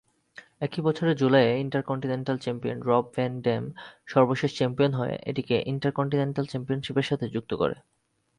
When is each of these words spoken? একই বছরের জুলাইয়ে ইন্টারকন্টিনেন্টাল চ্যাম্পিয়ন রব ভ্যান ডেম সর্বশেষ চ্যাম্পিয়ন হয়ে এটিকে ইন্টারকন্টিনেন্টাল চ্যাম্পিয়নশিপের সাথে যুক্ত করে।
একই 0.61 0.81
বছরের 0.81 1.15
জুলাইয়ে 1.15 1.53
ইন্টারকন্টিনেন্টাল 1.59 2.37
চ্যাম্পিয়ন 2.39 2.77
রব 2.81 3.05
ভ্যান 3.13 3.33
ডেম 3.41 3.63
সর্বশেষ 4.07 4.51
চ্যাম্পিয়ন 4.55 4.91
হয়ে 4.93 5.15
এটিকে 5.29 5.55
ইন্টারকন্টিনেন্টাল 5.65 6.45
চ্যাম্পিয়নশিপের 6.49 7.09
সাথে 7.09 7.25
যুক্ত 7.29 7.51
করে। 7.55 7.75